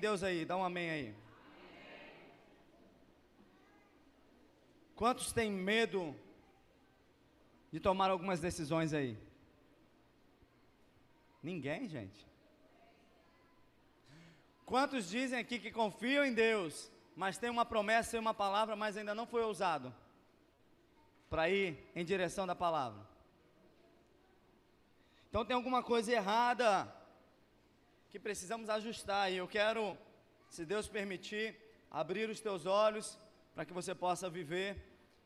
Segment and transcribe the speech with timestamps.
[0.00, 0.44] Deus aí?
[0.44, 1.14] Dá um amém aí.
[4.96, 6.14] Quantos têm medo
[7.72, 9.16] de tomar algumas decisões aí?
[11.42, 12.26] Ninguém, gente.
[14.66, 18.96] Quantos dizem aqui que confiam em Deus, mas tem uma promessa e uma palavra, mas
[18.96, 19.94] ainda não foi ousado
[21.28, 23.00] para ir em direção da palavra?
[25.28, 26.92] Então tem alguma coisa errada
[28.10, 29.96] que precisamos ajustar e eu quero,
[30.48, 31.56] se Deus permitir,
[31.88, 33.16] abrir os teus olhos
[33.54, 34.70] para que você possa viver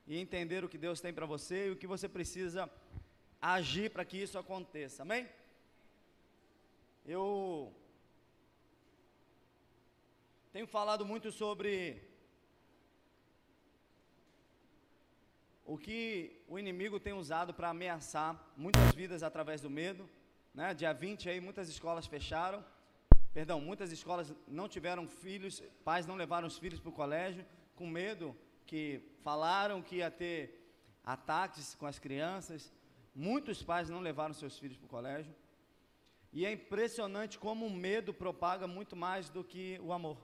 [0.07, 2.71] e entender o que Deus tem para você e o que você precisa
[3.41, 5.03] agir para que isso aconteça.
[5.03, 5.27] Amém?
[7.07, 7.75] Eu
[10.53, 12.03] tenho falado muito sobre
[15.65, 20.09] o que o inimigo tem usado para ameaçar muitas vidas através do medo.
[20.53, 20.75] Né?
[20.75, 22.63] Dia 20 aí muitas escolas fecharam.
[23.35, 27.85] Perdão, muitas escolas não tiveram filhos, pais não levaram os filhos para o colégio, com
[27.85, 28.35] medo
[28.65, 30.39] que falaram que ia ter
[31.05, 32.73] ataques com as crianças.
[33.13, 35.35] Muitos pais não levaram seus filhos para o colégio.
[36.33, 40.19] E é impressionante como o medo propaga muito mais do que o amor.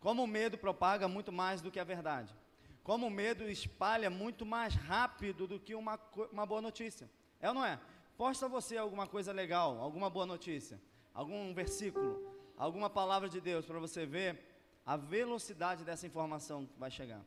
[0.00, 2.34] Como o medo propaga muito mais do que a verdade.
[2.82, 6.00] Como o medo espalha muito mais rápido do que uma,
[6.32, 7.10] uma boa notícia.
[7.40, 7.78] É ou não é?
[8.16, 10.80] Posta você alguma coisa legal, alguma boa notícia,
[11.16, 12.22] algum versículo,
[12.58, 14.38] alguma palavra de Deus para você ver
[14.84, 17.24] a velocidade dessa informação que vai chegar.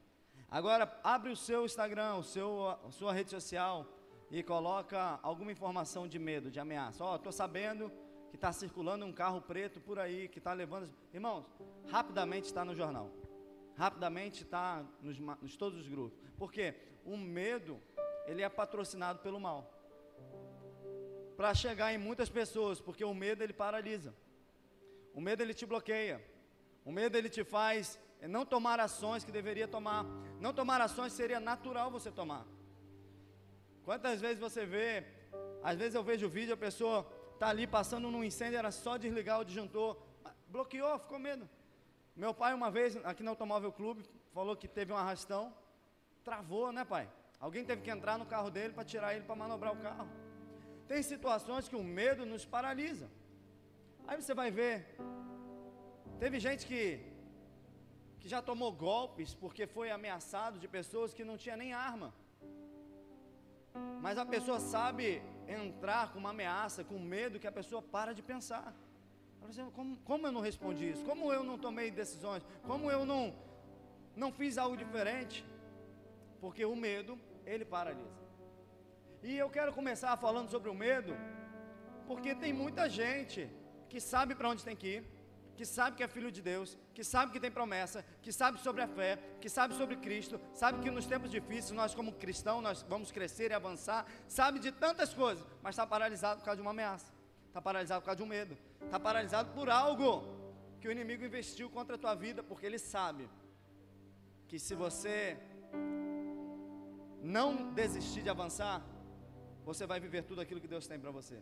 [0.49, 3.87] Agora, abre o seu Instagram, o seu, a sua rede social
[4.29, 7.03] e coloca alguma informação de medo, de ameaça.
[7.03, 7.91] Ó, oh, estou sabendo
[8.29, 10.87] que está circulando um carro preto por aí, que está levando.
[11.11, 11.47] Irmãos,
[11.87, 13.11] rapidamente está no jornal.
[13.75, 16.19] Rapidamente está nos, nos todos os grupos.
[16.37, 17.81] Porque o medo,
[18.27, 19.78] ele é patrocinado pelo mal.
[21.39, 24.13] Para chegar em muitas pessoas, porque o medo ele paralisa.
[25.13, 26.17] O medo ele te bloqueia.
[26.83, 27.97] O medo ele te faz
[28.37, 30.03] não tomar ações que deveria tomar.
[30.41, 32.45] Não tomar ações seria natural você tomar.
[33.85, 35.05] Quantas vezes você vê,
[35.63, 38.97] às vezes eu vejo o vídeo, a pessoa está ali passando num incêndio, era só
[38.97, 39.95] desligar o disjuntor,
[40.49, 41.49] bloqueou, ficou medo.
[42.17, 44.03] Meu pai, uma vez, aqui no Automóvel Clube,
[44.33, 45.53] falou que teve um arrastão,
[46.21, 47.09] travou, né, pai?
[47.39, 50.09] Alguém teve que entrar no carro dele para tirar ele para manobrar o carro.
[50.91, 53.07] Tem situações que o medo nos paralisa.
[54.07, 54.75] Aí você vai ver,
[56.23, 56.83] teve gente que
[58.21, 62.09] que já tomou golpes porque foi ameaçado de pessoas que não tinha nem arma.
[64.05, 68.21] Mas a pessoa sabe entrar com uma ameaça, com medo que a pessoa para de
[68.21, 68.67] pensar.
[69.47, 71.03] Assim, como, como eu não respondi isso?
[71.05, 72.43] Como eu não tomei decisões?
[72.63, 73.33] Como eu não,
[74.15, 75.45] não fiz algo diferente?
[76.41, 78.28] Porque o medo, ele paralisa.
[79.21, 81.13] E eu quero começar falando sobre o medo,
[82.07, 83.49] porque tem muita gente
[83.89, 85.03] que sabe para onde tem que ir,
[85.57, 88.81] que sabe que é filho de Deus, que sabe que tem promessa, que sabe sobre
[88.81, 92.81] a fé, que sabe sobre Cristo, sabe que nos tempos difíceis nós como cristãos nós
[92.87, 96.71] vamos crescer e avançar, sabe de tantas coisas, mas está paralisado por causa de uma
[96.71, 97.11] ameaça,
[97.47, 100.23] está paralisado por causa de um medo, está paralisado por algo
[100.79, 103.29] que o inimigo investiu contra a tua vida, porque ele sabe
[104.47, 105.37] que se você
[107.21, 108.81] não desistir de avançar,
[109.71, 111.37] você vai viver tudo aquilo que Deus tem para você.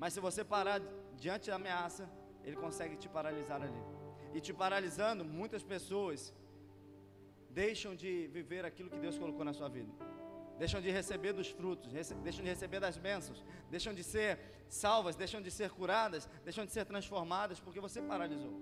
[0.00, 0.78] Mas se você parar
[1.24, 2.04] diante da ameaça,
[2.46, 3.82] ele consegue te paralisar ali.
[4.36, 6.18] E te paralisando, muitas pessoas
[7.62, 9.92] deixam de viver aquilo que Deus colocou na sua vida.
[10.62, 11.88] Deixam de receber dos frutos,
[12.26, 13.40] deixam de receber das bênçãos,
[13.74, 14.30] deixam de ser
[14.82, 18.54] salvas, deixam de ser curadas, deixam de ser transformadas porque você paralisou.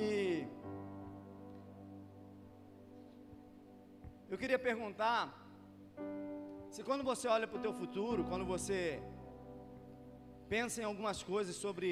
[0.00, 0.46] E
[4.32, 5.22] eu queria perguntar
[6.74, 8.78] se quando você olha para o teu futuro, quando você
[10.48, 11.90] Pensa em algumas coisas sobre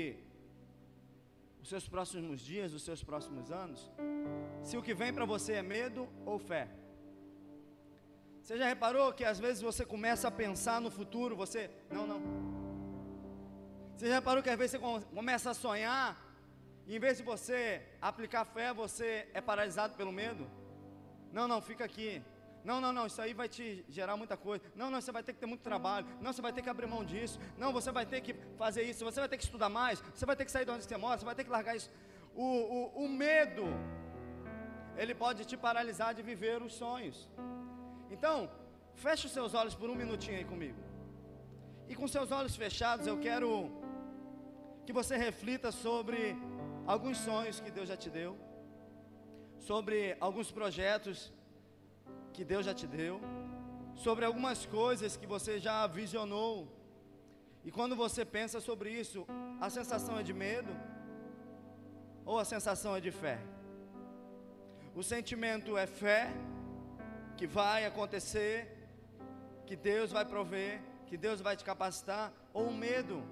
[1.62, 3.90] os seus próximos dias, os seus próximos anos.
[4.62, 6.68] Se o que vem para você é medo ou fé.
[8.40, 11.70] Você já reparou que às vezes você começa a pensar no futuro, você.
[11.90, 12.20] Não, não.
[13.96, 16.08] Você já reparou que às vezes você começa a sonhar,
[16.86, 20.46] e em vez de você aplicar fé, você é paralisado pelo medo?
[21.32, 22.22] Não, não, fica aqui.
[22.64, 24.64] Não, não, não, isso aí vai te gerar muita coisa.
[24.74, 26.06] Não, não, você vai ter que ter muito trabalho.
[26.20, 27.38] Não, você vai ter que abrir mão disso.
[27.58, 29.04] Não, você vai ter que fazer isso.
[29.04, 30.00] Você vai ter que estudar mais.
[30.14, 31.18] Você vai ter que sair de onde você mora.
[31.18, 31.90] Você vai ter que largar isso.
[32.34, 33.64] O, o, o medo,
[34.96, 37.28] ele pode te paralisar de viver os sonhos.
[38.10, 38.48] Então,
[38.94, 40.78] feche os seus olhos por um minutinho aí comigo.
[41.88, 43.70] E com seus olhos fechados, eu quero
[44.86, 46.36] que você reflita sobre
[46.86, 48.38] alguns sonhos que Deus já te deu,
[49.58, 51.32] sobre alguns projetos
[52.32, 53.20] que Deus já te deu,
[53.94, 56.68] sobre algumas coisas que você já visionou.
[57.64, 59.26] E quando você pensa sobre isso,
[59.60, 60.74] a sensação é de medo,
[62.24, 63.38] ou a sensação é de fé?
[64.94, 66.30] O sentimento é fé,
[67.36, 68.56] que vai acontecer,
[69.66, 73.22] que Deus vai prover, que Deus vai te capacitar, ou o medo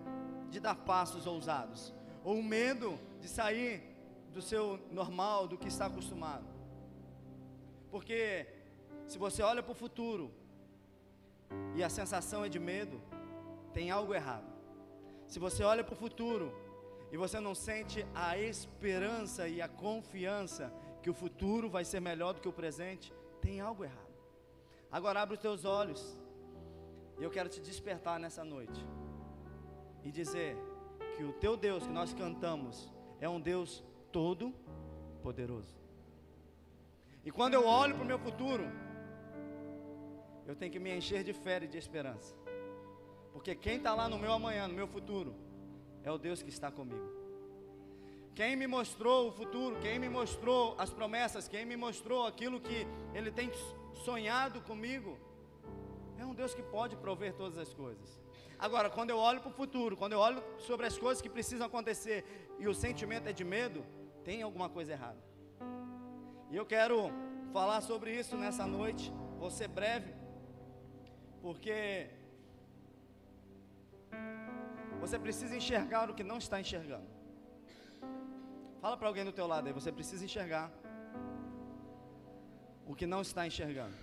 [0.51, 1.95] de dar passos ousados,
[2.25, 3.83] ou o medo de sair
[4.33, 6.47] do seu normal, do que está acostumado.
[7.91, 8.47] Porque
[9.11, 10.31] se você olha para o futuro
[11.75, 13.03] e a sensação é de medo,
[13.75, 14.47] tem algo errado.
[15.27, 16.55] Se você olha para o futuro
[17.11, 20.73] e você não sente a esperança e a confiança
[21.03, 24.15] que o futuro vai ser melhor do que o presente, tem algo errado.
[24.93, 26.17] Agora abre os teus olhos
[27.19, 28.81] e eu quero te despertar nessa noite
[30.05, 30.57] e dizer
[31.17, 34.55] que o teu Deus que nós cantamos é um Deus todo
[35.21, 35.75] poderoso.
[37.25, 38.71] E quando eu olho para o meu futuro,
[40.51, 42.35] eu tenho que me encher de fé e de esperança.
[43.33, 45.33] Porque quem está lá no meu amanhã, no meu futuro,
[46.03, 47.09] é o Deus que está comigo.
[48.35, 52.85] Quem me mostrou o futuro, quem me mostrou as promessas, quem me mostrou aquilo que
[53.15, 53.49] Ele tem
[54.05, 55.17] sonhado comigo,
[56.19, 58.21] é um Deus que pode prover todas as coisas.
[58.59, 61.67] Agora, quando eu olho para o futuro, quando eu olho sobre as coisas que precisam
[61.69, 62.25] acontecer
[62.59, 63.87] e o sentimento é de medo,
[64.25, 65.23] tem alguma coisa errada.
[66.51, 67.13] E eu quero
[67.53, 70.20] falar sobre isso nessa noite, vou ser breve,
[71.43, 72.09] porque
[75.01, 77.09] você precisa enxergar o que não está enxergando.
[78.81, 80.71] Fala para alguém do teu lado aí, você precisa enxergar
[82.87, 83.95] o que não está enxergando.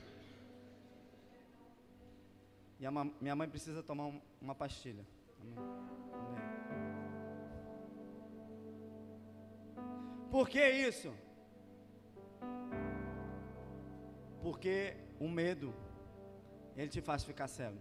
[2.80, 5.06] E a minha mãe precisa tomar um, uma pastilha.
[5.42, 5.57] Amém.
[6.13, 6.48] Amém.
[10.30, 11.12] Por que isso?
[14.44, 15.74] Porque o medo,
[16.78, 17.80] ele te faz ficar cego.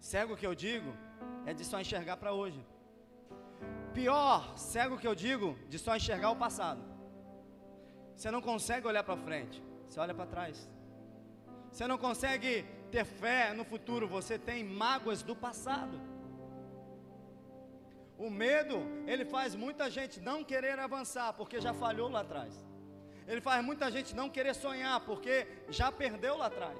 [0.00, 0.92] Cego que eu digo
[1.46, 2.60] é de só enxergar para hoje.
[3.94, 6.82] Pior, cego que eu digo, de só enxergar o passado.
[8.16, 10.68] Você não consegue olhar para frente, você olha para trás.
[11.70, 16.00] Você não consegue ter fé no futuro, você tem mágoas do passado.
[18.18, 18.76] O medo,
[19.06, 22.69] ele faz muita gente não querer avançar, porque já falhou lá atrás.
[23.26, 26.78] Ele faz muita gente não querer sonhar, porque já perdeu lá atrás.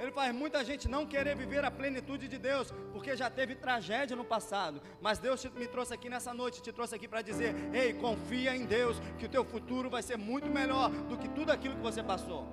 [0.00, 4.16] Ele faz muita gente não querer viver a plenitude de Deus, porque já teve tragédia
[4.16, 4.80] no passado.
[5.00, 8.64] Mas Deus me trouxe aqui nessa noite, te trouxe aqui para dizer: ei, confia em
[8.64, 12.02] Deus, que o teu futuro vai ser muito melhor do que tudo aquilo que você
[12.02, 12.48] passou.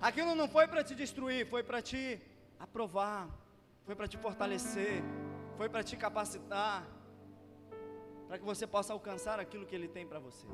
[0.00, 2.20] Aquilo não foi para te destruir, foi para te
[2.58, 3.28] aprovar,
[3.86, 5.00] foi para te fortalecer,
[5.56, 6.84] foi para te capacitar,
[8.30, 10.46] para que você possa alcançar aquilo que Ele tem para você.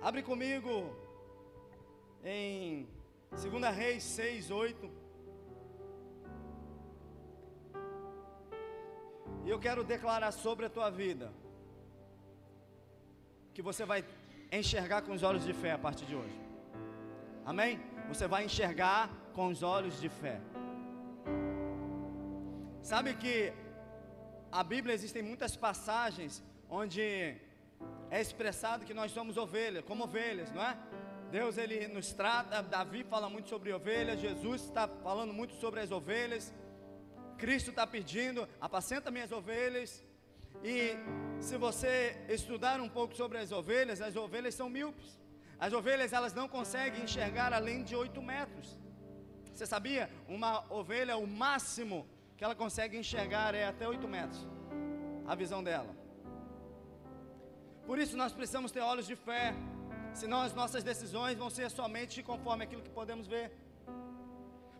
[0.00, 0.96] Abre comigo
[2.22, 2.86] em
[3.32, 4.90] 2 Reis 6, 8.
[9.44, 11.32] E eu quero declarar sobre a tua vida
[13.52, 14.04] que você vai
[14.52, 16.40] enxergar com os olhos de fé a partir de hoje.
[17.44, 17.80] Amém?
[18.06, 20.40] Você vai enxergar com os olhos de fé.
[22.80, 23.52] Sabe que
[24.52, 27.00] a Bíblia existem muitas passagens onde
[28.10, 30.76] é expressado que nós somos ovelhas, como ovelhas, não é?
[31.30, 35.90] Deus ele nos trata, Davi fala muito sobre ovelhas, Jesus está falando muito sobre as
[35.90, 36.52] ovelhas,
[37.38, 40.04] Cristo está pedindo, apacenta minhas ovelhas.
[40.62, 40.96] E
[41.40, 45.18] se você estudar um pouco sobre as ovelhas, as ovelhas são míopes.
[45.58, 48.78] As ovelhas elas não conseguem enxergar além de 8 metros.
[49.54, 50.10] Você sabia?
[50.28, 52.06] Uma ovelha, o máximo
[52.42, 54.40] que ela consegue enxergar é até 8 metros.
[55.32, 55.92] A visão dela.
[57.86, 59.54] Por isso nós precisamos ter olhos de fé
[60.12, 63.46] senão as nossas decisões vão ser somente conforme aquilo que podemos ver.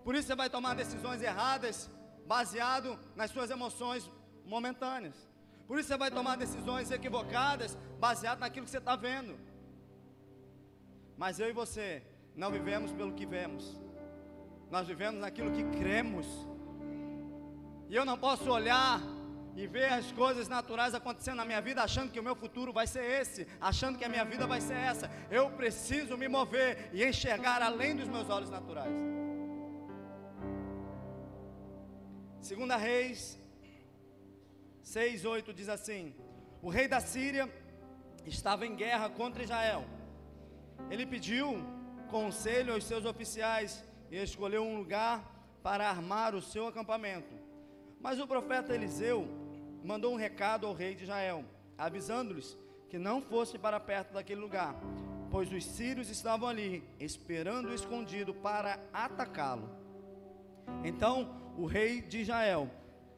[0.03, 1.89] Por isso você vai tomar decisões erradas,
[2.27, 4.11] baseado nas suas emoções
[4.45, 5.15] momentâneas.
[5.69, 9.39] Por isso você vai tomar decisões equivocadas, baseado naquilo que você está vendo.
[11.17, 12.03] Mas eu e você
[12.35, 13.81] não vivemos pelo que vemos,
[14.69, 16.27] nós vivemos naquilo que cremos.
[17.93, 19.03] E eu não posso olhar
[19.55, 22.87] e ver as coisas naturais acontecendo na minha vida, achando que o meu futuro vai
[22.87, 25.11] ser esse, achando que a minha vida vai ser essa.
[25.31, 28.97] Eu preciso me mover e enxergar além dos meus olhos naturais.
[32.41, 33.39] Segunda Reis
[34.83, 36.15] 6:8 diz assim:
[36.63, 37.47] O rei da Síria
[38.25, 39.85] estava em guerra contra Israel.
[40.91, 41.47] Ele pediu
[42.09, 45.17] conselho aos seus oficiais e escolheu um lugar
[45.63, 47.52] para armar o seu acampamento.
[48.03, 49.29] Mas o profeta Eliseu
[49.85, 51.45] mandou um recado ao rei de Israel,
[51.79, 52.59] avisando-lhes
[52.91, 54.75] que não fosse para perto daquele lugar,
[55.31, 59.71] pois os sírios estavam ali, esperando escondido para atacá-lo.
[60.85, 62.69] Então o rei de Israel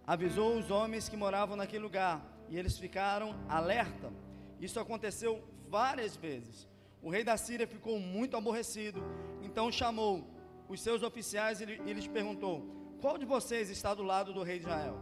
[0.06, 4.12] avisou os homens que moravam naquele lugar e eles ficaram alerta.
[4.60, 6.68] Isso aconteceu várias vezes.
[7.02, 9.02] O rei da Síria ficou muito aborrecido,
[9.42, 10.24] então chamou
[10.68, 14.64] os seus oficiais e lhes perguntou: Qual de vocês está do lado do rei de
[14.64, 14.98] Israel?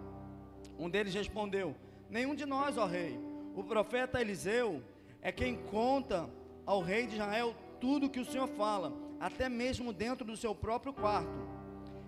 [0.76, 1.72] Um deles respondeu:
[2.10, 3.16] Nenhum de nós, ó rei.
[3.54, 4.82] O profeta Eliseu
[5.20, 6.28] é quem conta
[6.66, 10.92] ao rei de Israel tudo que o Senhor fala, até mesmo dentro do seu próprio
[10.92, 11.30] quarto.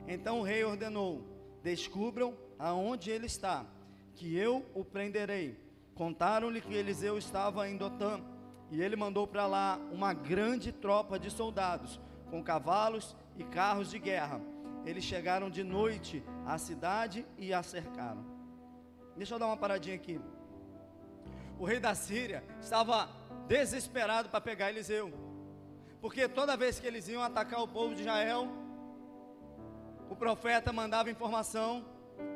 [0.08, 1.22] Então o rei ordenou:
[1.62, 3.64] Descubram aonde ele está,
[4.16, 5.56] que eu o prenderei.
[5.94, 8.20] Contaram-lhe que Eliseu estava em Dotã,
[8.68, 12.00] e ele mandou para lá uma grande tropa de soldados,
[12.32, 14.40] com cavalos e carros de guerra.
[14.84, 18.24] Eles chegaram de noite à cidade e a cercaram.
[19.16, 20.20] Deixa eu dar uma paradinha aqui.
[21.58, 23.08] O rei da Síria estava
[23.46, 25.12] desesperado para pegar Eliseu,
[26.00, 28.48] porque toda vez que eles iam atacar o povo de Israel,
[30.10, 31.84] o profeta mandava informação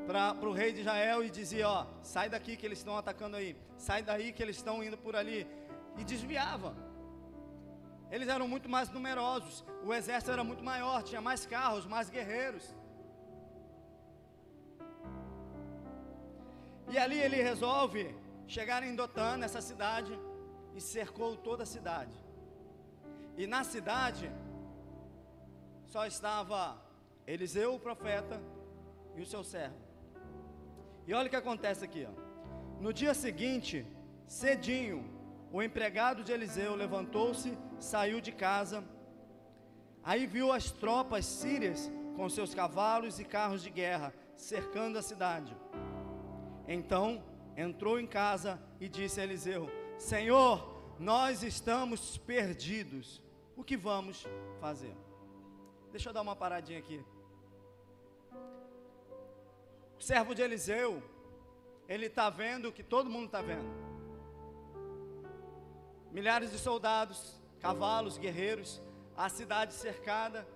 [0.07, 3.57] para o rei de Israel e dizia: Ó, sai daqui que eles estão atacando aí,
[3.77, 5.47] sai daí que eles estão indo por ali,
[5.97, 6.88] e desviava.
[8.11, 12.75] Eles eram muito mais numerosos, o exército era muito maior, tinha mais carros, mais guerreiros.
[16.91, 18.15] E ali ele resolve
[18.47, 20.19] chegar em Dotã, nessa cidade,
[20.75, 22.17] e cercou toda a cidade.
[23.37, 24.33] E na cidade
[25.87, 26.77] só estava
[27.27, 28.41] Eliseu, o profeta,
[29.15, 29.77] e o seu servo.
[31.07, 32.81] E olha o que acontece aqui, ó.
[32.81, 33.87] No dia seguinte,
[34.27, 35.18] cedinho,
[35.53, 38.85] o empregado de Eliseu levantou-se, saiu de casa.
[40.03, 45.57] Aí viu as tropas sírias com seus cavalos e carros de guerra cercando a cidade.
[46.67, 47.25] Então
[47.57, 53.23] entrou em casa e disse a Eliseu: Senhor, nós estamos perdidos.
[53.57, 54.27] O que vamos
[54.61, 54.95] fazer?
[55.91, 57.05] Deixa eu dar uma paradinha aqui.
[59.99, 61.03] O servo de Eliseu,
[61.89, 63.88] ele está vendo o que todo mundo está vendo.
[66.11, 68.83] Milhares de soldados, cavalos, guerreiros,
[69.17, 70.47] a cidade cercada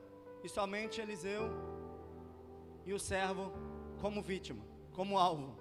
[0.42, 1.50] e somente Eliseu
[2.84, 3.52] e o servo
[4.00, 5.56] como vítima, como alvo.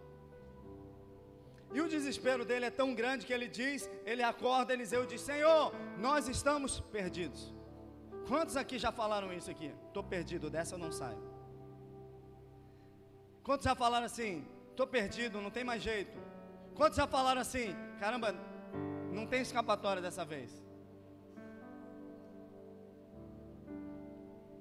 [1.73, 5.73] E o desespero dele é tão grande que ele diz, ele acorda, Eliseu diz: Senhor,
[5.97, 7.53] nós estamos perdidos.
[8.27, 9.73] Quantos aqui já falaram isso aqui?
[9.87, 11.21] Estou perdido, dessa eu não saio.
[13.43, 14.45] Quantos já falaram assim?
[14.69, 16.17] Estou perdido, não tem mais jeito.
[16.75, 17.75] Quantos já falaram assim?
[17.99, 18.35] Caramba,
[19.11, 20.49] não tem escapatória dessa vez.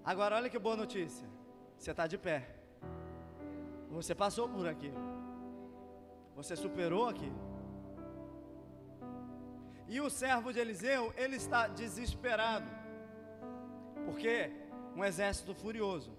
[0.04, 1.26] Agora olha que boa notícia.
[1.76, 2.56] Você está de pé.
[3.90, 4.98] Você passou por aquilo.
[6.34, 7.38] Você superou aquilo.
[9.88, 12.68] E o servo de Eliseu, ele está desesperado.
[14.04, 14.50] Porque
[14.96, 16.12] um exército furioso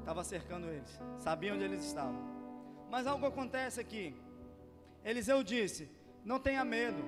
[0.00, 2.22] estava cercando eles, sabia onde eles estavam.
[2.90, 4.14] Mas algo acontece aqui.
[5.04, 5.90] Eliseu disse:
[6.24, 7.02] Não tenha medo,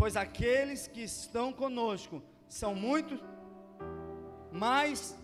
[0.00, 3.20] pois aqueles que estão conosco são muito
[4.50, 5.14] mais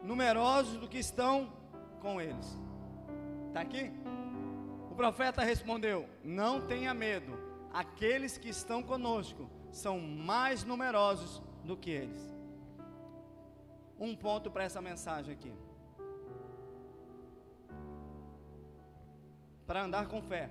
[0.00, 1.52] numerosos do que estão
[2.00, 2.56] com eles.
[3.48, 3.90] Está aqui?
[4.88, 7.36] O profeta respondeu: Não tenha medo,
[7.72, 12.22] aqueles que estão conosco são mais numerosos do que eles.
[13.98, 15.52] Um ponto para essa mensagem aqui.
[19.66, 20.50] para andar com fé,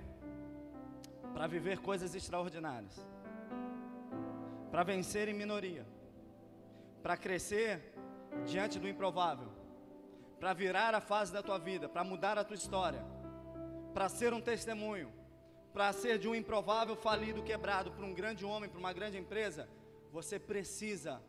[1.32, 3.06] para viver coisas extraordinárias,
[4.72, 5.86] para vencer em minoria,
[7.02, 7.92] para crescer
[8.46, 9.50] diante do improvável,
[10.40, 13.04] para virar a fase da tua vida, para mudar a tua história,
[13.92, 15.12] para ser um testemunho,
[15.74, 19.68] para ser de um improvável falido, quebrado, para um grande homem, para uma grande empresa,
[20.10, 21.22] você precisa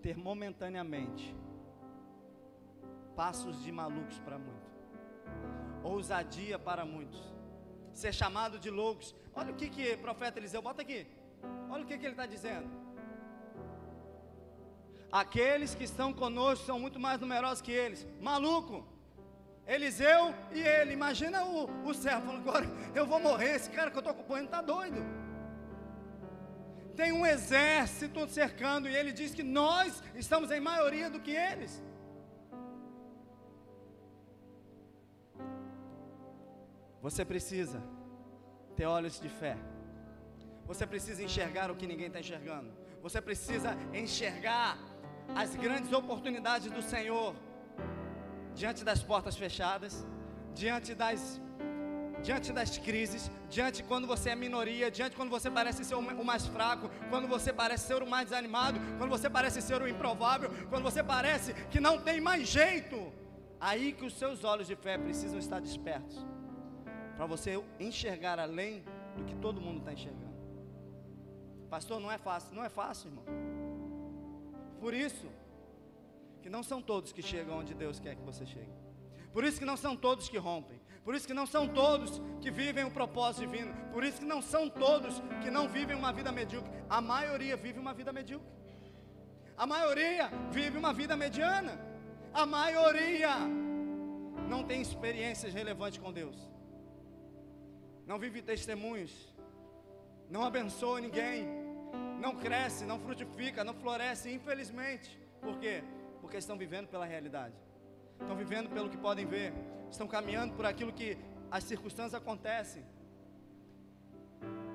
[0.00, 1.34] ter momentaneamente
[3.16, 4.72] passos de malucos para muitos,
[5.82, 7.37] ousadia para muitos,
[8.02, 9.14] ser chamado de loucos.
[9.34, 11.00] Olha o que que profeta Eliseu, bota aqui,
[11.70, 12.68] olha o que que ele está dizendo.
[15.10, 18.86] Aqueles que estão conosco são muito mais numerosos que eles, maluco.
[19.66, 23.96] Eliseu e ele, imagina o, o servo falando, agora eu vou morrer, esse cara que
[23.96, 25.00] eu estou acompanhando está doido.
[26.96, 31.82] Tem um exército cercando e ele diz que nós estamos em maioria do que eles.
[37.02, 37.82] Você precisa
[38.76, 39.56] ter olhos de fé.
[40.66, 42.70] Você precisa enxergar o que ninguém está enxergando.
[43.02, 44.78] Você precisa enxergar
[45.34, 47.34] as grandes oportunidades do Senhor
[48.54, 50.06] diante das portas fechadas,
[50.54, 51.40] diante das
[52.22, 56.46] diante das crises, diante quando você é minoria, diante quando você parece ser o mais
[56.46, 60.82] fraco, quando você parece ser o mais desanimado, quando você parece ser o improvável, quando
[60.82, 63.12] você parece que não tem mais jeito.
[63.60, 66.24] Aí que os seus olhos de fé precisam estar despertos,
[67.18, 68.84] para você enxergar além
[69.16, 70.38] do que todo mundo está enxergando.
[71.68, 73.24] Pastor, não é fácil, não é fácil, irmão.
[74.80, 75.26] Por isso
[76.40, 78.70] que não são todos que chegam onde Deus quer que você chegue.
[79.32, 80.80] Por isso que não são todos que rompem.
[81.04, 83.74] Por isso que não são todos que vivem o propósito divino.
[83.92, 86.70] Por isso que não são todos que não vivem uma vida medíocre.
[86.88, 88.48] A maioria vive uma vida medíocre.
[89.56, 91.80] A maioria vive uma vida mediana.
[92.32, 93.34] A maioria
[94.48, 96.48] não tem experiências relevantes com Deus.
[98.08, 99.12] Não vive testemunhos.
[100.30, 101.46] Não abençoa ninguém.
[102.18, 105.08] Não cresce, não frutifica, não floresce, infelizmente.
[105.42, 105.84] Por quê?
[106.22, 107.54] Porque estão vivendo pela realidade.
[108.18, 109.52] Estão vivendo pelo que podem ver.
[109.90, 111.18] Estão caminhando por aquilo que
[111.50, 112.82] as circunstâncias acontecem.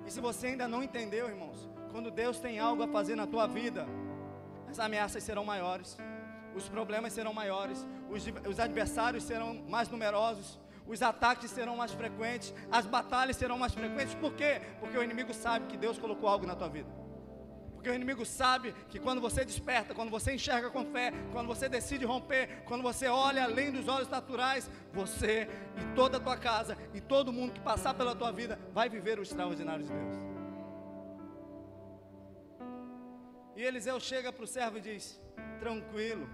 [0.06, 3.48] E se você ainda não entendeu, irmãos, quando Deus tem algo a fazer na tua
[3.48, 3.88] vida,
[4.70, 5.98] as ameaças serão maiores,
[6.56, 12.54] os problemas serão maiores, os, os adversários serão mais numerosos, os ataques serão mais frequentes,
[12.72, 14.16] as batalhas serão mais frequentes.
[14.16, 14.62] Por quê?
[14.80, 16.90] Porque o inimigo sabe que Deus colocou algo na tua vida.
[17.74, 21.68] Porque o inimigo sabe que quando você desperta, quando você enxerga com fé, quando você
[21.68, 26.78] decide romper, quando você olha além dos olhos naturais, você e toda a tua casa
[26.94, 30.18] e todo mundo que passar pela tua vida vai viver o extraordinário de Deus.
[33.58, 35.22] E Eliseu chega para o servo e diz:
[35.60, 36.30] Tranquilo,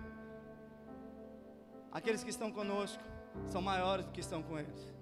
[1.91, 3.03] aqueles que estão conosco
[3.45, 4.93] são maiores do que estão com eles.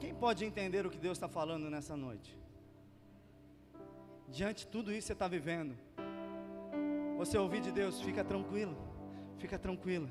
[0.00, 2.38] Quem pode entender o que Deus está falando nessa noite?
[4.28, 5.76] Diante de tudo isso que você está vivendo,
[7.16, 8.76] você ouvir de Deus, fica tranquilo,
[9.38, 10.08] fica tranquila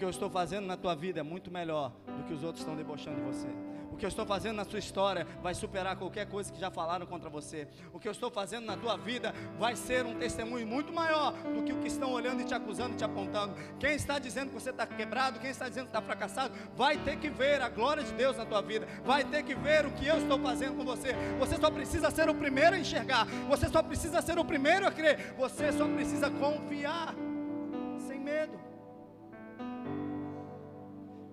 [0.00, 2.74] que eu estou fazendo na tua vida é muito melhor do que os outros estão
[2.74, 3.69] debochando de você.
[3.90, 7.06] O que eu estou fazendo na sua história vai superar qualquer coisa que já falaram
[7.06, 7.66] contra você.
[7.92, 11.62] O que eu estou fazendo na tua vida vai ser um testemunho muito maior do
[11.62, 13.54] que o que estão olhando e te acusando e te apontando.
[13.78, 17.16] Quem está dizendo que você está quebrado, quem está dizendo que está fracassado, vai ter
[17.18, 18.86] que ver a glória de Deus na tua vida.
[19.04, 21.14] Vai ter que ver o que eu estou fazendo com você.
[21.38, 23.26] Você só precisa ser o primeiro a enxergar.
[23.48, 25.34] Você só precisa ser o primeiro a crer.
[25.36, 27.14] Você só precisa confiar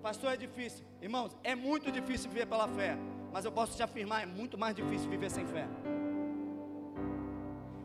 [0.08, 0.86] Pastor, é difícil.
[1.02, 2.96] Irmãos, é muito difícil viver pela fé.
[3.30, 5.68] Mas eu posso te afirmar, é muito mais difícil viver sem fé.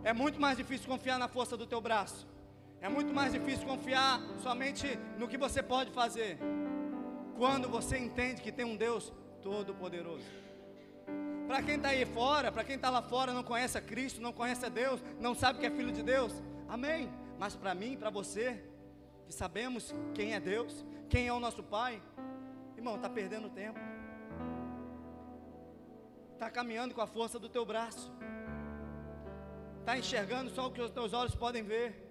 [0.05, 2.25] É muito mais difícil confiar na força do teu braço.
[2.79, 6.39] É muito mais difícil confiar somente no que você pode fazer.
[7.38, 10.23] Quando você entende que tem um Deus todo-poderoso.
[11.45, 14.31] Para quem está aí fora, para quem está lá fora, não conhece a Cristo, não
[14.31, 16.31] conhece a Deus, não sabe que é filho de Deus.
[16.69, 17.12] Amém.
[17.38, 18.63] Mas para mim, para você,
[19.25, 22.01] que sabemos quem é Deus, quem é o nosso Pai,
[22.83, 23.79] irmão, está perdendo tempo,
[26.33, 28.11] está caminhando com a força do teu braço,
[29.79, 32.01] está enxergando só o que os teus olhos podem ver.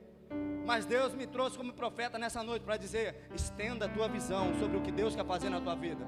[0.65, 4.79] Mas Deus me trouxe como profeta nessa noite para dizer: estenda a tua visão sobre
[4.79, 6.07] o que Deus quer fazer na tua vida.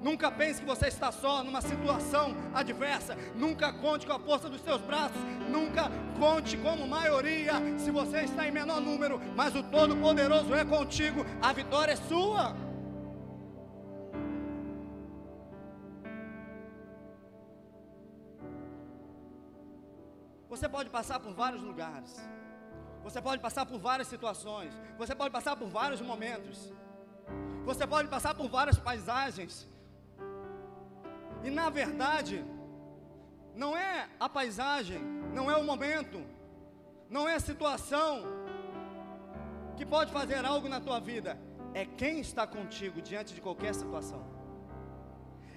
[0.00, 3.16] Nunca pense que você está só numa situação adversa.
[3.34, 5.20] Nunca conte com a força dos seus braços.
[5.50, 9.18] Nunca conte como maioria se você está em menor número.
[9.34, 11.24] Mas o Todo-Poderoso é contigo.
[11.40, 12.54] A vitória é sua.
[20.54, 22.12] Você pode passar por vários lugares.
[23.02, 24.72] Você pode passar por várias situações.
[24.96, 26.72] Você pode passar por vários momentos.
[27.64, 29.68] Você pode passar por várias paisagens.
[31.42, 32.36] E na verdade,
[33.62, 35.00] não é a paisagem,
[35.38, 36.24] não é o momento,
[37.10, 38.22] não é a situação
[39.76, 41.36] que pode fazer algo na tua vida,
[41.74, 44.22] é quem está contigo diante de qualquer situação.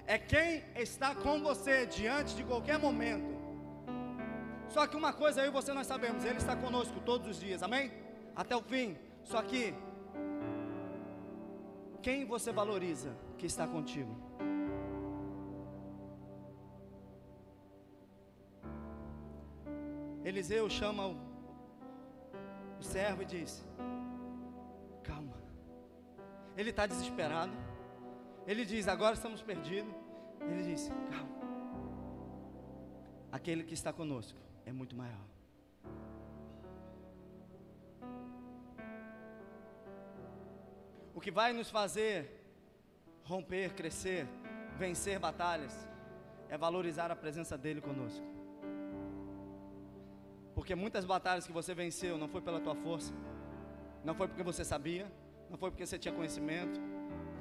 [0.08, 3.37] É quem está com você diante de qualquer momento.
[4.78, 7.92] Só que uma coisa e você nós sabemos, Ele está conosco todos os dias, amém?
[8.36, 8.96] Até o fim.
[9.24, 9.74] Só que
[12.00, 14.16] quem você valoriza que está contigo?
[20.24, 21.18] Eliseu chama o,
[22.80, 23.66] o servo e diz:
[25.04, 25.34] Calma.
[26.56, 27.54] Ele está desesperado.
[28.46, 29.92] Ele diz: Agora estamos perdidos.
[30.40, 31.36] Ele diz: Calma.
[33.32, 35.26] Aquele que está conosco é muito maior.
[41.16, 42.16] O que vai nos fazer
[43.24, 44.28] romper, crescer,
[44.78, 45.74] vencer batalhas,
[46.50, 48.26] é valorizar a presença dEle conosco.
[50.54, 53.14] Porque muitas batalhas que você venceu não foi pela tua força,
[54.04, 55.10] não foi porque você sabia,
[55.50, 56.80] não foi porque você tinha conhecimento,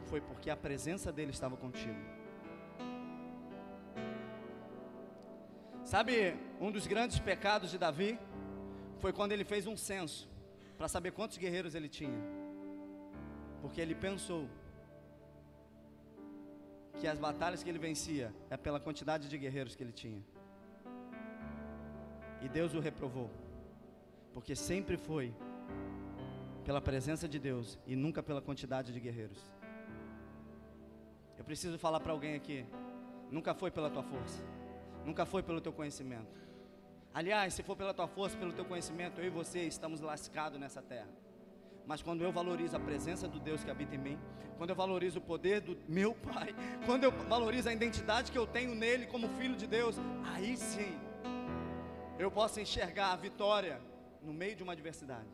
[0.06, 1.98] foi porque a presença dele estava contigo.
[5.86, 8.18] Sabe, um dos grandes pecados de Davi
[8.98, 10.28] foi quando ele fez um censo
[10.76, 12.20] para saber quantos guerreiros ele tinha.
[13.62, 14.48] Porque ele pensou
[16.98, 20.20] que as batalhas que ele vencia é pela quantidade de guerreiros que ele tinha.
[22.42, 23.30] E Deus o reprovou.
[24.34, 25.32] Porque sempre foi
[26.64, 29.38] pela presença de Deus e nunca pela quantidade de guerreiros.
[31.38, 32.66] Eu preciso falar para alguém aqui:
[33.30, 34.42] nunca foi pela tua força,
[35.06, 36.36] nunca foi pelo teu conhecimento.
[37.14, 40.82] Aliás, se for pela tua força, pelo teu conhecimento, eu e você estamos lascados nessa
[40.82, 41.08] terra.
[41.86, 44.18] Mas quando eu valorizo a presença do Deus que habita em mim,
[44.58, 48.46] quando eu valorizo o poder do meu Pai, quando eu valorizo a identidade que eu
[48.46, 49.96] tenho nele como filho de Deus,
[50.34, 50.98] aí sim
[52.18, 53.80] eu posso enxergar a vitória
[54.22, 55.28] no meio de uma adversidade.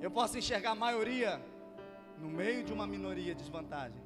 [0.00, 1.40] Eu posso enxergar a maioria
[2.16, 4.02] no meio de uma minoria de desvantagem.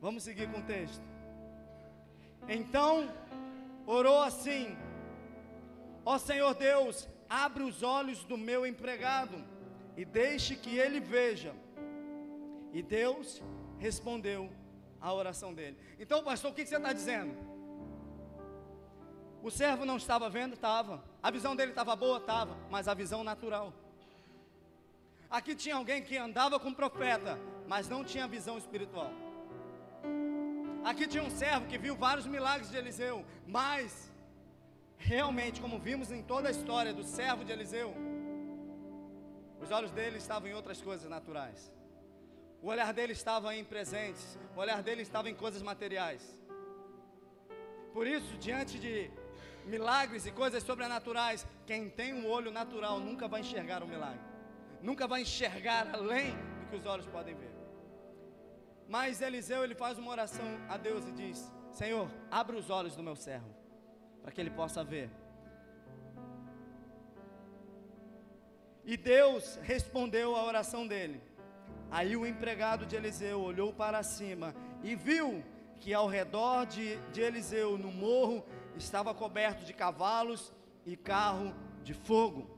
[0.00, 1.17] Vamos seguir com o texto.
[2.46, 3.08] Então,
[3.86, 4.76] orou assim:
[6.04, 9.44] Ó Senhor Deus, abre os olhos do meu empregado
[9.96, 11.54] e deixe que ele veja.
[12.72, 13.42] E Deus
[13.78, 14.50] respondeu
[15.00, 15.76] a oração dele.
[15.98, 17.34] Então, pastor, o que você está dizendo?
[19.42, 20.54] O servo não estava vendo?
[20.54, 21.02] Estava.
[21.22, 22.18] A visão dele estava boa?
[22.18, 22.56] Estava.
[22.70, 23.72] Mas a visão natural.
[25.30, 29.12] Aqui tinha alguém que andava com o profeta, mas não tinha visão espiritual.
[30.84, 34.10] Aqui tinha um servo que viu vários milagres de Eliseu, mas
[34.96, 37.94] realmente, como vimos em toda a história do servo de Eliseu,
[39.60, 41.72] os olhos dele estavam em outras coisas naturais.
[42.62, 46.22] O olhar dele estava em presentes, o olhar dele estava em coisas materiais.
[47.92, 49.10] Por isso, diante de
[49.66, 54.20] milagres e coisas sobrenaturais, quem tem um olho natural nunca vai enxergar o milagre,
[54.80, 57.57] nunca vai enxergar além do que os olhos podem ver.
[58.88, 63.02] Mas Eliseu ele faz uma oração a Deus e diz: Senhor, abre os olhos do
[63.02, 63.54] meu servo,
[64.22, 65.10] para que ele possa ver.
[68.84, 71.20] E Deus respondeu a oração dele.
[71.90, 75.44] Aí o empregado de Eliseu olhou para cima e viu
[75.78, 78.44] que ao redor de, de Eliseu, no morro,
[78.76, 80.52] estava coberto de cavalos
[80.86, 82.48] e carro de fogo.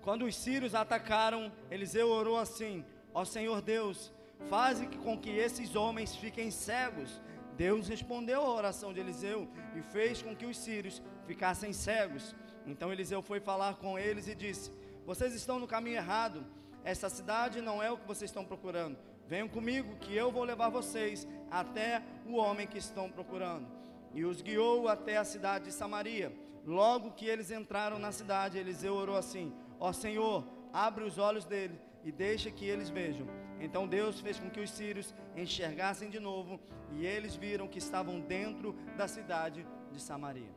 [0.00, 4.12] Quando os sírios atacaram, Eliseu orou assim: Ó Senhor Deus,
[4.48, 7.20] faze com que esses homens fiquem cegos.
[7.56, 12.34] Deus respondeu à oração de Eliseu e fez com que os sírios ficassem cegos.
[12.66, 14.72] Então Eliseu foi falar com eles e disse:
[15.04, 16.44] Vocês estão no caminho errado.
[16.84, 18.98] Essa cidade não é o que vocês estão procurando.
[19.28, 23.82] Venham comigo, que eu vou levar vocês até o homem que estão procurando
[24.14, 26.32] e os guiou até a cidade de Samaria.
[26.64, 31.78] Logo que eles entraram na cidade, Eliseu orou assim: Ó Senhor, abre os olhos dele
[32.04, 33.26] e deixa que eles vejam.
[33.62, 38.20] Então Deus fez com que os sírios enxergassem de novo e eles viram que estavam
[38.20, 40.52] dentro da cidade de Samaria.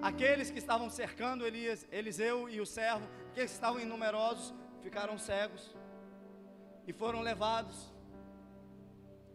[0.00, 5.76] Aqueles que estavam cercando Elias, Eliseu e o servo, que estavam numerosos, ficaram cegos
[6.86, 7.92] e foram levados,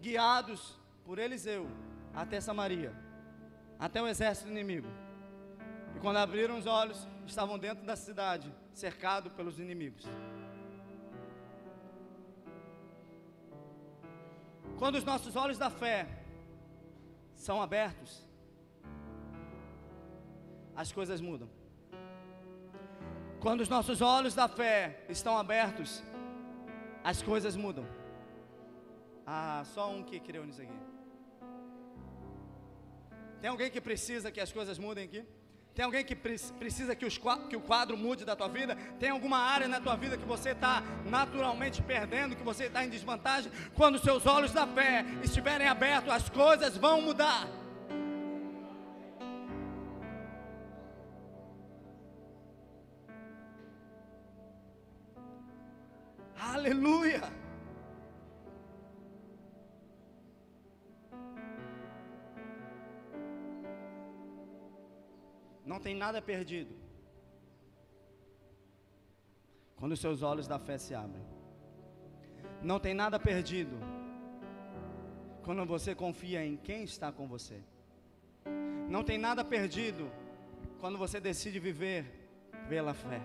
[0.01, 1.69] guiados por Eliseu
[2.11, 2.91] até Samaria,
[3.77, 4.87] até o exército inimigo.
[5.95, 10.05] E quando abriram os olhos, estavam dentro da cidade, cercado pelos inimigos.
[14.77, 16.07] Quando os nossos olhos da fé
[17.33, 18.21] são abertos,
[20.75, 21.49] as coisas mudam.
[23.39, 26.03] Quando os nossos olhos da fé estão abertos,
[27.03, 27.85] as coisas mudam.
[29.25, 30.79] Ah, só um que creu nisso aqui.
[33.39, 35.25] Tem alguém que precisa que as coisas mudem aqui?
[35.75, 38.77] Tem alguém que precisa que, os, que, o quadro mude da tua vida?
[38.97, 42.89] Tem alguma área na tua vida que você está naturalmente perdendo, que você está em
[42.89, 43.51] desvantagem?
[43.75, 47.45] Quando seus olhos da fé estiverem abertos, as coisas vão mudar.
[56.39, 57.44] Aleluia!
[65.85, 66.73] Tem nada perdido.
[69.75, 71.23] Quando os seus olhos da fé se abrem.
[72.69, 73.75] Não tem nada perdido.
[75.43, 77.59] Quando você confia em quem está com você.
[78.89, 80.11] Não tem nada perdido
[80.79, 82.01] quando você decide viver
[82.67, 83.21] pela fé.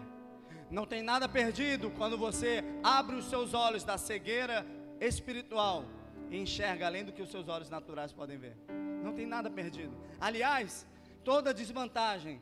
[0.71, 4.67] Não tem nada perdido quando você abre os seus olhos da cegueira
[5.01, 5.85] espiritual
[6.31, 8.55] e enxerga além do que os seus olhos naturais podem ver.
[9.03, 9.97] Não tem nada perdido.
[10.21, 10.87] Aliás,
[11.25, 12.41] Toda desvantagem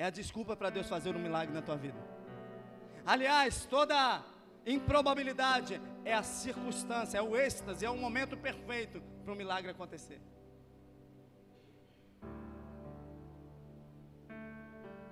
[0.00, 1.98] é a desculpa para Deus fazer um milagre na tua vida.
[3.04, 3.98] Aliás, toda
[4.66, 10.20] Improbabilidade é a circunstância, é o êxtase, é o momento perfeito para o milagre acontecer.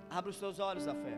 [0.09, 1.17] Abra os seus olhos à fé.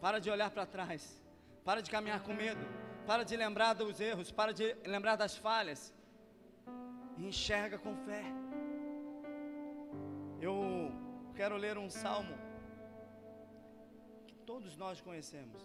[0.00, 1.22] Para de olhar para trás.
[1.64, 2.64] Para de caminhar com medo.
[3.06, 4.30] Para de lembrar dos erros.
[4.30, 5.92] Para de lembrar das falhas.
[7.16, 8.24] E enxerga com fé.
[10.40, 10.79] Eu
[11.40, 12.34] quero ler um salmo
[14.26, 15.62] que todos nós conhecemos.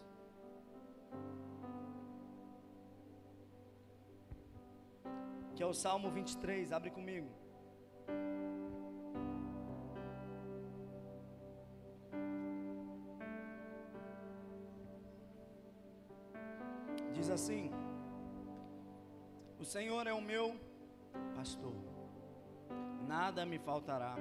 [5.54, 7.28] Que é o Salmo 23, abre comigo.
[17.12, 17.70] Diz assim:
[19.60, 20.58] O Senhor é o meu
[21.36, 21.76] pastor,
[23.06, 24.16] nada me faltará.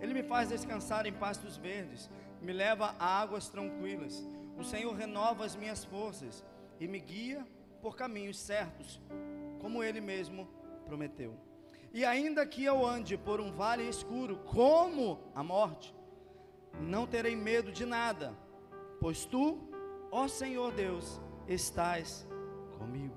[0.00, 2.10] Ele me faz descansar em pastos verdes,
[2.40, 4.26] me leva a águas tranquilas.
[4.56, 6.44] O Senhor renova as minhas forças
[6.78, 7.46] e me guia
[7.82, 9.00] por caminhos certos,
[9.60, 10.48] como Ele mesmo
[10.86, 11.36] prometeu.
[11.92, 15.94] E ainda que eu ande por um vale escuro, como a morte,
[16.80, 18.34] não terei medo de nada,
[19.00, 19.58] pois tu,
[20.10, 22.26] ó Senhor Deus, estás
[22.78, 23.16] comigo.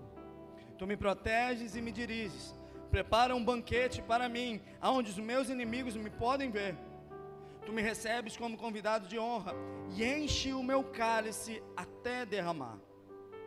[0.78, 2.56] Tu me proteges e me diriges.
[2.93, 6.77] Prepara um banquete para mim, aonde os meus inimigos me podem ver.
[7.65, 9.56] Tu me recebes como convidado de honra
[9.95, 12.77] e enche o meu cálice até derramar.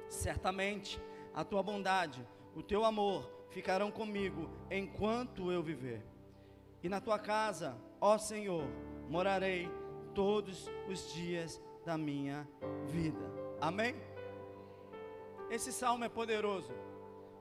[0.09, 1.01] Certamente
[1.33, 6.05] a tua bondade, o teu amor ficarão comigo enquanto eu viver.
[6.83, 8.67] E na tua casa, ó Senhor,
[9.09, 9.71] morarei
[10.13, 12.49] todos os dias da minha
[12.89, 13.31] vida.
[13.61, 13.95] Amém?
[15.49, 16.75] Esse salmo é poderoso.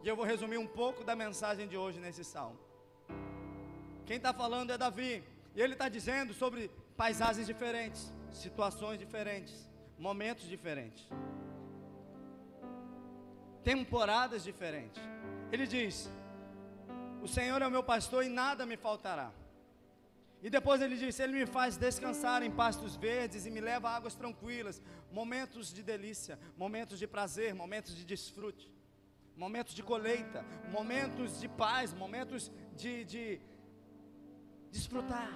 [0.06, 2.60] E eu vou resumir um pouco da mensagem de hoje nesse salmo.
[4.06, 5.24] Quem está falando é Davi.
[5.56, 11.10] E ele está dizendo sobre paisagens diferentes, situações diferentes, momentos diferentes,
[13.64, 15.02] temporadas diferentes.
[15.52, 16.08] Ele diz:
[17.24, 19.32] O Senhor é o meu pastor e nada me faltará.
[20.44, 23.96] E depois ele diz: Ele me faz descansar em pastos verdes e me leva a
[23.96, 28.75] águas tranquilas, momentos de delícia, momentos de prazer, momentos de desfrute,
[29.36, 33.42] momentos de colheita, momentos de paz, momentos de, de
[34.72, 35.32] desfrutar.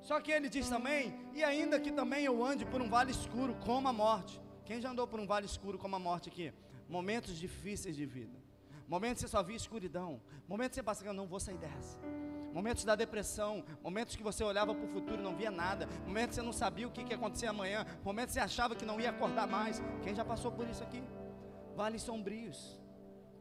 [0.00, 3.54] Só que ele diz também: E ainda que também eu ande por um vale escuro
[3.56, 4.40] como a morte.
[4.64, 6.52] Quem já andou por um vale escuro como a morte aqui?
[6.88, 8.38] Momentos difíceis de vida.
[8.88, 10.20] Momentos que você só via escuridão.
[10.48, 11.98] Momentos que você passa, não vou sair dessa
[12.52, 16.30] momentos da depressão, momentos que você olhava para o futuro e não via nada, momentos
[16.30, 18.84] que você não sabia o que, que ia acontecer amanhã, momentos que você achava que
[18.84, 19.82] não ia acordar mais.
[20.02, 21.02] Quem já passou por isso aqui?
[21.74, 22.81] Vales sombrios,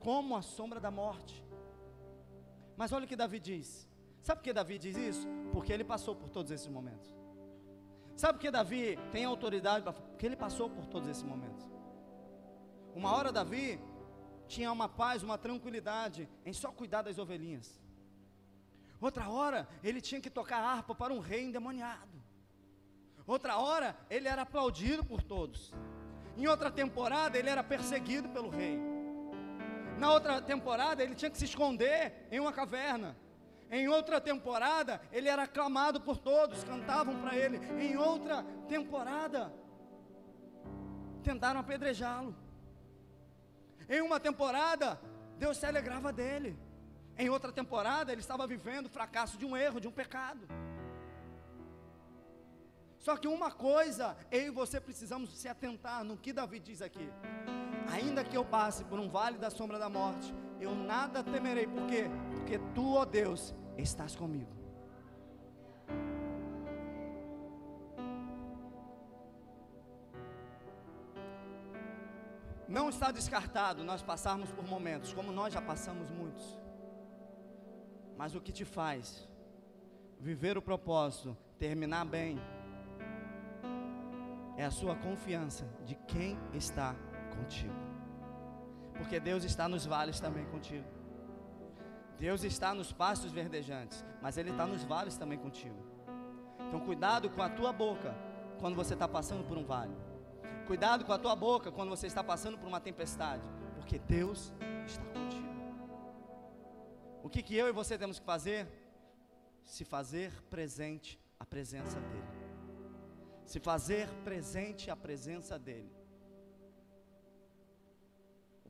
[0.02, 1.46] como a sombra da morte.
[2.76, 3.88] Mas olha o que Davi diz.
[4.22, 5.28] Sabe por que Davi diz isso?
[5.52, 7.16] Porque ele passou por todos esses momentos.
[8.16, 9.84] Sabe por que Davi tem autoridade?
[9.84, 11.66] Porque ele passou por todos esses momentos.
[12.96, 13.80] Uma hora Davi
[14.48, 17.82] tinha uma paz, uma tranquilidade em só cuidar das ovelhinhas.
[19.00, 22.22] Outra hora, ele tinha que tocar harpa para um rei endemoniado.
[23.26, 25.74] Outra hora, ele era aplaudido por todos.
[26.38, 28.91] Em outra temporada, ele era perseguido pelo rei.
[30.02, 33.16] Na outra temporada, ele tinha que se esconder em uma caverna.
[33.70, 37.58] Em outra temporada, ele era aclamado por todos, cantavam para ele.
[37.80, 39.54] Em outra temporada,
[41.22, 42.36] tentaram apedrejá-lo.
[43.88, 45.00] Em uma temporada,
[45.38, 46.58] Deus se alegrava dele.
[47.16, 50.48] Em outra temporada, ele estava vivendo o fracasso de um erro, de um pecado.
[52.98, 57.08] Só que uma coisa, eu e você precisamos se atentar no que Davi diz aqui.
[57.92, 61.86] Ainda que eu passe por um vale da sombra da morte, eu nada temerei, por
[61.88, 62.06] quê?
[62.32, 64.50] Porque tu, ó Deus, estás comigo.
[72.68, 76.62] Não está descartado nós passarmos por momentos, como nós já passamos muitos
[78.22, 79.28] mas o que te faz
[80.20, 82.40] viver o propósito, terminar bem,
[84.56, 86.96] é a sua confiança de quem está
[87.32, 87.74] contigo.
[88.98, 90.88] Porque Deus está nos vales também contigo.
[92.20, 95.76] Deus está nos pastos verdejantes, mas Ele está nos vales também contigo.
[96.68, 98.16] Então, cuidado com a tua boca
[98.60, 99.96] quando você está passando por um vale.
[100.68, 103.44] Cuidado com a tua boca quando você está passando por uma tempestade,
[103.76, 104.54] porque Deus
[104.86, 105.52] está contigo.
[107.24, 108.68] O que, que eu e você temos que fazer?
[109.66, 112.24] Se fazer presente a presença dEle.
[113.46, 116.01] Se fazer presente a presença dEle.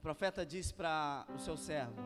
[0.01, 2.01] O profeta diz para o seu servo: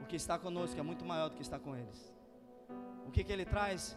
[0.00, 2.12] O que está conosco é muito maior do que está com eles.
[3.06, 3.96] O que, que ele traz?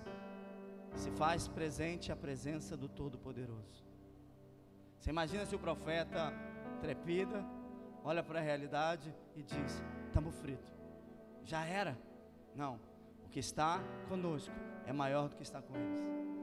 [0.93, 3.83] Se faz presente a presença do Todo-Poderoso.
[4.99, 6.31] Você imagina se o profeta
[6.79, 7.43] trepida,
[8.03, 10.71] olha para a realidade e diz: estamos fritos.
[11.43, 11.97] Já era?
[12.53, 12.79] Não.
[13.25, 14.53] O que está conosco
[14.85, 16.34] é maior do que está com eles.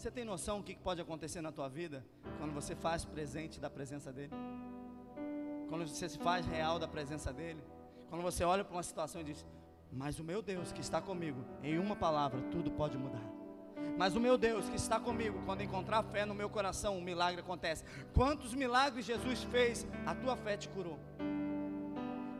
[0.00, 2.02] Você tem noção do que pode acontecer na tua vida
[2.38, 4.32] quando você faz presente da presença dele?
[5.68, 7.62] Quando você se faz real da presença dele?
[8.08, 9.44] Quando você olha para uma situação e diz:
[9.92, 13.22] Mas o meu Deus que está comigo, em uma palavra, tudo pode mudar.
[13.98, 17.42] Mas o meu Deus que está comigo, quando encontrar fé no meu coração, um milagre
[17.42, 17.84] acontece.
[18.14, 20.98] Quantos milagres Jesus fez, a tua fé te curou.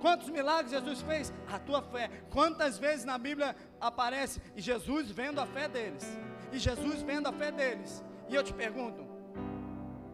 [0.00, 1.30] Quantos milagres Jesus fez?
[1.46, 2.08] A tua fé.
[2.30, 6.06] Quantas vezes na Bíblia aparece e Jesus vendo a fé deles?
[6.52, 8.04] E Jesus vendo a fé deles.
[8.28, 9.06] E eu te pergunto: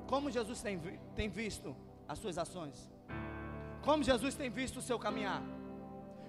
[0.06, 0.78] como Jesus tem,
[1.14, 1.74] tem visto
[2.08, 2.90] as suas ações?
[3.82, 5.42] Como Jesus tem visto o seu caminhar?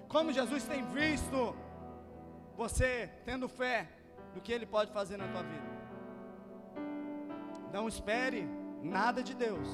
[0.08, 1.54] Como Jesus tem visto
[2.56, 3.88] você tendo fé
[4.34, 5.68] do que Ele pode fazer na tua vida?
[7.72, 8.48] Não espere
[8.82, 9.68] nada de Deus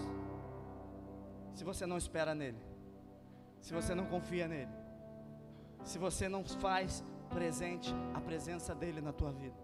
[1.54, 2.58] se você não espera nele,
[3.60, 4.72] se você não confia nele,
[5.82, 9.63] se você não faz presente a presença dele na tua vida.